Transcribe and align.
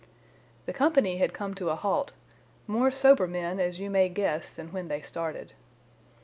"The 0.65 0.73
company 0.73 1.17
had 1.19 1.31
come 1.31 1.53
to 1.53 1.69
a 1.69 1.75
halt, 1.75 2.11
more 2.65 2.89
sober 2.89 3.27
men, 3.27 3.59
as 3.59 3.79
you 3.79 3.91
may 3.91 4.09
guess, 4.09 4.49
than 4.49 4.71
when 4.71 4.87
they 4.87 5.01
started. 5.03 5.53